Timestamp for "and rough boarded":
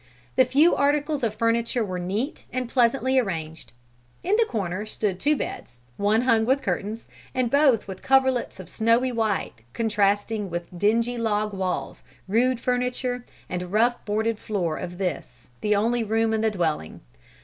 13.47-14.39